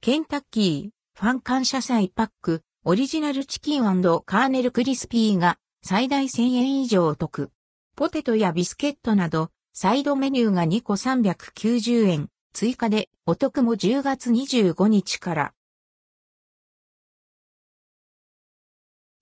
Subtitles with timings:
[0.00, 7.50] ケンタッキー、ファン感謝祭パック、オリジナルチキンカーネルクリスピーが最大1000円以上お得。
[7.96, 15.52] ポテトやビスケットなど、サイドメニューが2個390円、追加でお得も10月25日から。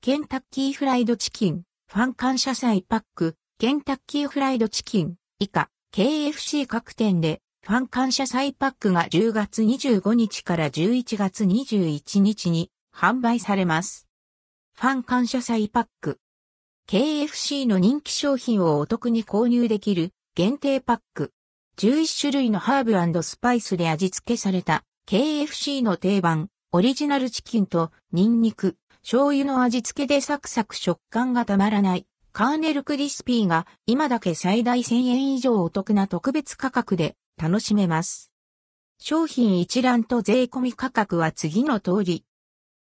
[0.03, 14.07] ケンタッキーフライドチキン、ファン感謝祭パック、ケンタッキーフライドチキン、以下、KFC 各店で、ファン感謝祭パックが10月25日から11月21日に販売されます。
[14.79, 16.21] ファン感謝祭パック。
[16.89, 21.33] KFC の人気商品をお得に購入できる限定パック。
[21.79, 38.33] 11種類のハーブスパイスで味付けされた KFC の定番オリジナルチキンとニンニク、醤油の味付けでサクサク食感がたまらないカーネルクリスピーが今だけ最大1000円以上お得な特別価格で楽しめます。
[38.99, 42.25] 商品一覧と税込み価格は次の通り。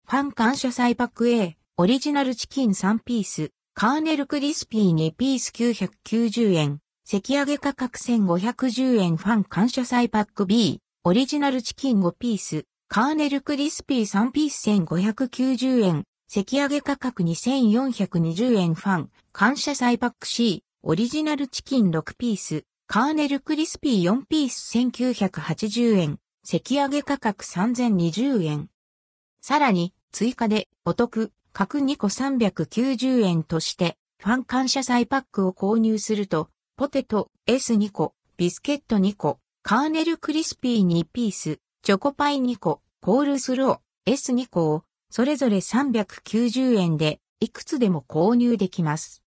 [0.06, 9.18] ファン感謝祭パック A、オリジナルチキン3ピース、カーネルクリスピー2ピース990円、関上げ価格1510円。
[9.18, 18.74] ファン感謝祭パック B、オリジナルチキン5ピース、カーネルクリスピー3ピース1590円、関上げ価格2420円。
[18.76, 28.70] ファン、感謝祭パック C、オリジナルチキン6ピース、カーネルクリスピー4ピース1980円、関上げ価格3020円。
[29.42, 49.24] さらに、追加で、お得、各2個390円として、ファン感謝祭パックを購入すると、ポテト S2 個、ビスケット2個、カーネルクリスピー2ピース、チョコパイ2個、コールスロー S2 個を、それぞれ390円で、いくつでも購入できます。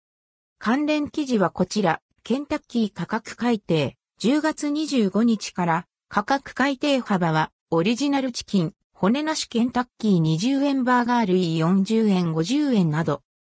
[0.59, 13.21] 関連記事はこちら、ケンタッキー価格改定、10月25日から価格改定幅は、オリジナルチキン、骨なしケンタッキー20円バーガー類40円50円など、